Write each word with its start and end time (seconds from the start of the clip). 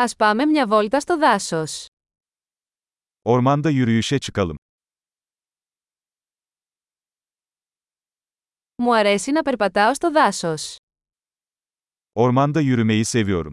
Ας 0.00 0.16
πάμε 0.16 0.44
μια 0.44 0.66
βόλτα 0.66 1.00
στο 1.00 1.18
δάσος. 1.18 1.86
Ormanda 3.22 3.70
yürüyüşe 3.70 4.18
çıkalım. 4.18 4.56
Μου 8.82 8.94
αρέσει 8.96 9.32
να 9.32 9.42
περπατάω 9.42 9.94
στο 9.94 10.10
δάσος. 10.12 10.76
Ormanda 12.12 12.60
yürümeyi 12.60 13.04
seviyorum. 13.04 13.50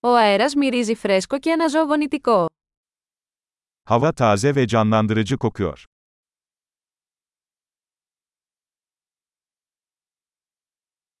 Ο 0.00 0.08
αέρας 0.16 0.54
μυρίζει 0.54 0.94
φρέσκο 0.94 1.38
και 1.38 1.52
αναζωογονητικό. 1.52 2.46
Hava 3.90 4.12
taze 4.12 4.54
ve 4.54 4.66
canlandırıcı 4.66 5.36
kokuyor. 5.38 5.84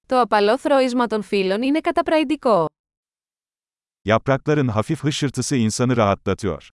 Το 0.08 0.20
απαλό 0.20 0.58
θροίσμα 0.58 1.06
των 1.06 1.22
φύλων 1.22 1.62
είναι 1.62 1.80
καταπραϊντικό. 1.80 2.66
Yaprakların 4.08 4.68
hafif 4.68 5.02
hışırtısı 5.04 5.56
insanı 5.56 5.96
rahatlatıyor. 5.96 6.68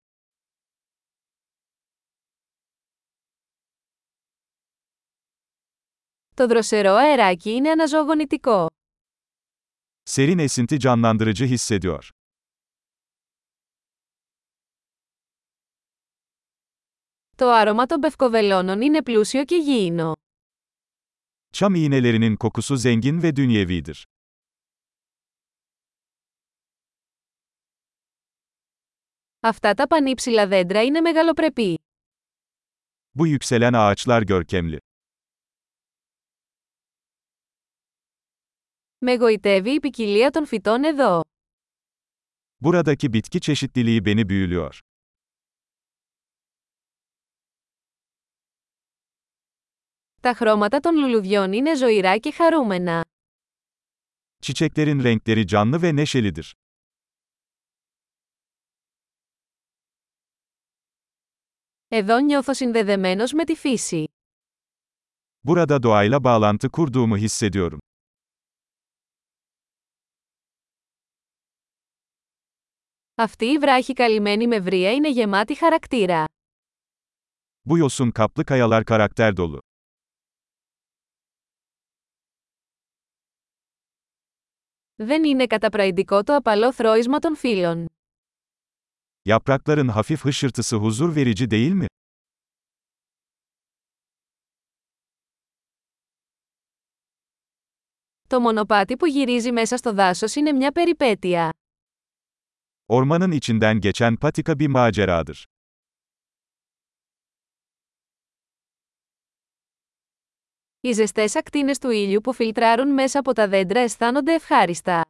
Το 6.36 6.46
δροσερό 6.46 6.94
αεράκι 6.94 7.50
είναι 7.50 7.70
αναζωογονητικό. 7.70 8.66
Serin 10.10 10.38
esinti 10.38 10.78
canlandırıcı 10.78 11.44
hissediyor. 11.44 12.08
Το 17.36 17.50
άρωμα 17.50 17.86
των 17.86 18.00
πευκοβελώνων 18.00 18.80
είναι 18.80 19.02
πλούσιο 19.02 19.44
και 19.44 19.56
γήινο. 19.56 20.12
Çam 21.51 21.75
iğnelerinin 21.75 22.35
kokusu 22.35 22.77
zengin 22.77 23.23
ve 23.23 23.35
dünyevidir. 23.35 24.05
Αυτά 29.39 29.73
τα 29.73 29.87
πανύψηλα 29.87 30.47
δέντρα 30.47 30.83
είναι 30.83 31.01
μεγαλοπρεπή. 31.01 31.79
Bu 33.17 33.27
yükselen 33.27 33.73
ağaçlar 33.73 34.21
görkemli. 34.21 34.77
Με 38.97 39.15
γοητεύει 39.15 39.73
η 39.73 39.79
ποικιλία 39.79 40.31
των 40.31 40.45
φυτών 40.45 40.83
εδώ. 40.83 41.21
Buradaki 42.63 43.13
bitki 43.13 43.41
çeşitliliği 43.41 44.05
beni 44.05 44.29
büyülüyor. 44.29 44.81
Τα 50.21 50.33
χρώματα 50.33 50.79
των 50.79 50.95
λουλουδιών 50.95 51.53
είναι 51.53 51.75
ζωηρά 51.75 52.17
και 52.17 52.31
χαρούμενα. 52.31 53.05
Çiçeklerin 54.41 55.03
renkleri 55.03 55.47
canlı 55.47 55.81
ve 55.81 55.95
neşelidir. 55.95 56.53
Εδώ 61.87 62.19
νιώθω 62.19 62.53
συνδεδεμένος 62.53 63.33
με 63.33 63.43
τη 63.43 63.55
φύση. 63.55 64.03
Burada 65.47 65.83
doğayla 65.83 66.23
bağlantı 66.23 66.69
kurduğumu 66.69 67.17
hissediyorum. 67.17 67.79
Αυτή 73.15 73.45
η 73.45 73.57
βράχη 73.57 73.93
καλυμμένη 73.93 74.47
με 74.47 74.59
βρία 74.59 74.91
είναι 74.91 75.09
γεμάτη 75.09 75.55
χαρακτήρα. 75.55 76.25
Bu 77.69 77.77
yosun 77.77 78.11
kaplı 78.11 78.45
kayalar 78.45 78.85
karakter 78.85 79.37
dolu. 79.37 79.59
Δεν 85.02 85.24
είναι 85.24 85.46
καταπραϊντικό 85.46 86.22
το 86.22 86.34
απαλό 86.34 86.72
θρόισμα 86.72 87.18
των 87.18 87.36
φύλων. 87.36 87.86
Yaprakların 89.28 89.88
hafif 89.88 90.24
hışırtısı 90.24 90.76
huzur 90.76 91.14
verici 91.14 91.50
değil 91.50 91.72
mi? 91.72 91.86
Το 98.28 98.40
μονοπάτι 98.40 98.96
που 98.96 99.06
γυρίζει 99.06 99.52
μέσα 99.52 99.76
στο 99.76 99.92
δάσος 99.92 100.34
είναι 100.34 100.52
μια 100.52 100.72
περιπέτεια. 100.72 101.50
Ormanın 102.86 103.30
içinden 103.32 103.80
geçen 103.80 104.16
patika 104.16 104.58
bir 104.58 104.66
maceradır. 104.68 105.44
Οι 110.82 110.92
ζεστές 110.92 111.34
ακτίνες 111.36 111.78
του 111.78 111.90
ήλιου 111.90 112.20
που 112.20 112.32
φιλτράρουν 112.32 112.88
μέσα 112.88 113.18
από 113.18 113.32
τα 113.32 113.48
δέντρα 113.48 113.80
αισθάνονται 113.80 114.34
ευχάριστα. 114.34 115.04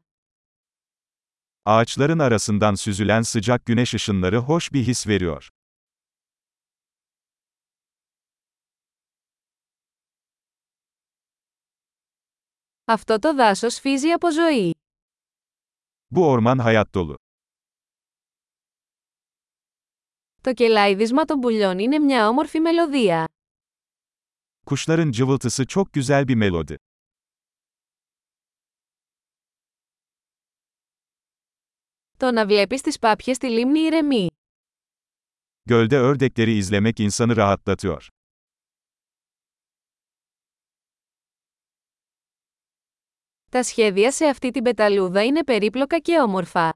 Ağaçların 1.63 2.19
arasından 2.19 2.75
süzülen 2.75 3.23
sıcak 3.23 3.65
güneş 3.67 3.95
ışınları 3.95 4.37
hoş 4.39 4.73
bir 4.73 4.83
his 4.87 5.07
veriyor. 5.07 5.49
Αυτό 12.85 13.19
το 13.19 13.35
δάσος 13.35 13.79
φύζει 13.81 14.11
από 14.13 14.31
ζωή. 14.31 14.75
Bu 16.15 16.29
orman 16.31 16.59
hayat 16.59 16.95
dolu. 16.95 17.15
Το 20.41 20.53
κελάιδισμα 20.53 21.25
των 21.25 21.41
πουλιών 21.41 21.79
είναι 21.79 21.99
μια 21.99 22.29
όμορφη 22.29 22.61
μελωδία. 22.61 23.25
Kuşların 24.70 25.12
cıvıltısı 25.12 25.68
çok 25.68 25.94
güzel 25.94 26.28
bir 26.28 26.36
melodi. 26.36 26.78
Το 32.20 32.32
να 32.32 32.46
βλέπεις 32.46 32.82
τις 32.82 33.00
πάπιες 33.00 33.36
στη 33.36 33.48
λίμνη 33.48 33.80
ηρεμεί. 33.80 34.28
Gölde 35.66 35.98
ördekleri 35.98 36.52
izlemek 36.52 37.00
insanı 37.00 37.36
rahatlatıyor. 37.36 38.10
Τα 43.52 43.64
σχέδια 43.64 44.12
σε 44.12 44.26
αυτή 44.26 44.52
την 44.52 44.64
πεταλούδα 44.64 45.24
είναι 45.24 45.44
περίπλοκα 45.44 46.00
και 46.00 46.20
όμορφα. 46.20 46.74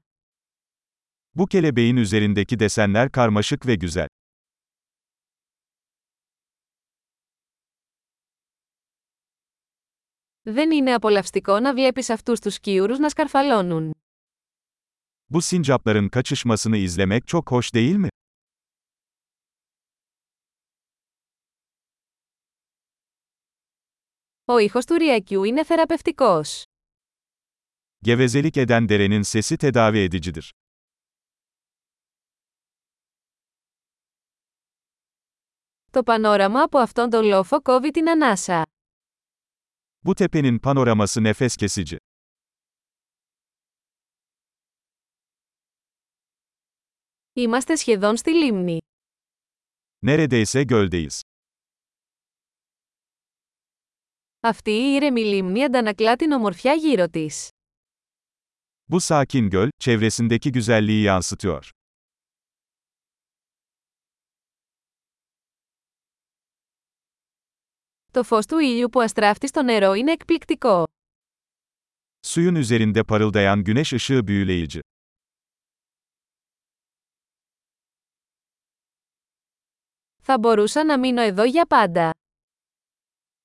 Bu 1.34 1.46
kelebeğin 1.46 1.96
üzerindeki 1.96 2.58
desenler 2.58 3.12
karmaşık 3.12 3.66
ve 3.66 3.74
güzel. 3.74 4.08
Δεν 10.47 10.71
είναι 10.71 10.93
απολαυστικό 10.93 11.59
να 11.59 11.73
βλέπεις 11.73 12.09
αυτούς 12.09 12.39
τους 12.39 12.53
σκιούρους 12.53 12.97
να 12.99 13.09
σκαρφαλώνουν. 13.09 13.91
Bu 15.33 15.41
sincapların 15.41 16.09
kaçışmasını 16.09 16.77
izlemek 16.77 17.27
çok 17.27 17.51
hoş 17.51 17.73
değil 17.73 17.95
mi? 17.95 18.07
Ο 24.45 24.57
ήχος 24.57 24.85
του 24.85 24.97
ριακιού 24.97 25.43
είναι 25.43 25.63
θεραπευτικός. 25.63 26.63
Gevezelik 28.05 28.57
eden 28.57 28.89
derenin 28.89 29.21
sesi 29.21 29.57
tedavi 29.57 29.99
edicidir. 29.99 30.49
Το 35.91 36.03
πανόραμα 36.03 36.61
από 36.61 36.77
αυτόν 36.79 37.09
τον 37.09 37.25
λόφο 37.25 37.61
κόβει 37.61 37.91
την 37.91 38.09
ανάσα. 38.09 38.63
Bu 40.04 40.14
tepenin 40.14 40.58
panoraması 40.58 41.24
nefes 41.24 41.56
kesici. 41.56 41.98
Είμαστε 47.32 47.74
σχεδόν 47.76 48.16
στη 48.16 48.30
λίμνη. 48.30 48.78
Neredeyse 50.06 50.64
göldeyiz. 50.64 51.20
Αυτή 54.40 54.70
η 54.70 54.94
ήρεμη 54.94 55.24
λίμνη 55.24 55.64
αντανακλά 55.64 56.16
την 56.16 56.32
ομορφιά 56.32 56.74
γύρω 56.74 57.08
της. 57.08 57.48
Bu 58.92 59.00
sakin 59.00 59.50
göl, 59.50 59.70
çevresindeki 59.78 60.52
güzelliği 60.52 61.02
yansıtıyor. 61.02 61.70
Το 68.15 68.23
φως 68.23 68.45
του 68.45 68.57
ήλιου 68.57 68.89
που 68.89 69.01
αστράφτει 69.01 69.47
στο 69.47 69.61
νερό 69.61 69.93
είναι 69.93 70.11
εκπληκτικό. 70.11 70.83
Suyun 72.27 72.55
üzerinde 72.55 73.03
parıldayan 73.03 73.63
güneş 73.63 73.93
ışığı 73.93 74.27
büyüleyici. 74.27 74.79
Θα 80.21 80.37
μπορούσα 80.39 80.83
να 80.83 80.97
μείνω 80.99 81.21
εδώ 81.21 81.43
για 81.43 81.65
πάντα. 81.65 82.11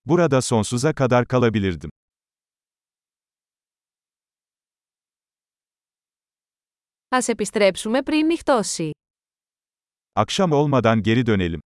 Burada 0.08 0.40
sonsuza 0.40 0.92
kadar 0.92 1.26
kalabilirdim. 1.26 1.88
Ας 7.08 7.28
επιστρέψουμε 7.28 8.02
πριν 8.02 8.26
νυχτώσει. 8.26 8.90
Akşam 10.12 10.52
olmadan 10.52 11.02
geri 11.02 11.26
dönelim. 11.26 11.60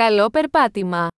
Καλό 0.00 0.30
περπάτημα! 0.30 1.10